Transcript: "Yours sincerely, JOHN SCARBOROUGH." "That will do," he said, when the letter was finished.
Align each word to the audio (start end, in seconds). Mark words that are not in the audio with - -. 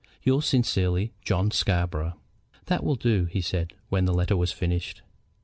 "Yours 0.23 0.47
sincerely, 0.47 1.13
JOHN 1.23 1.51
SCARBOROUGH." 1.51 2.15
"That 2.65 2.83
will 2.83 2.95
do," 2.95 3.25
he 3.25 3.39
said, 3.39 3.73
when 3.89 4.05
the 4.05 4.13
letter 4.15 4.35
was 4.35 4.51
finished. 4.51 5.03